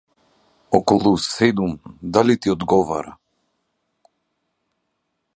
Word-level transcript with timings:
околу 0.77 1.11
седум, 1.17 1.73
дали 2.01 2.39
ти 2.39 2.51
одговара? 2.51 3.17